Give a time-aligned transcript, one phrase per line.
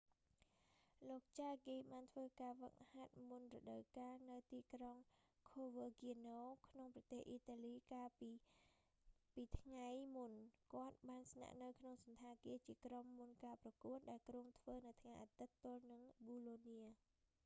[1.07, 4.95] លោក ចាហ្គី jarque បានធ្វើការហ្វឹកហាត់មុនរដូវកាលនៅ ទីក្រុង
[5.51, 8.59] ខូវើគាណូ coverciano ក្នុងប្រទេសអ៊ីតាលីកាលពីកាល
[9.35, 10.31] ពីថ្ងៃមុន
[10.73, 16.89] គាត់បានស្នាក់នៅក្នុងសណ្ឋាគារជាក្រុមមុនការប្រកួត ដែលគ្រោងធ្វើនៅថ្ងៃអាទិត្យទល់នឹងប៊ូឡូនា bolonia